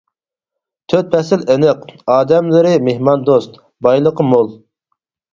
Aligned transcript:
تۆت 0.93 1.09
پەسىل 1.15 1.43
ئېنىق، 1.55 1.83
ئادەملىرى 2.13 2.71
مېھماندوست، 2.87 3.59
بايلىقى 3.89 4.27
مول. 4.31 4.51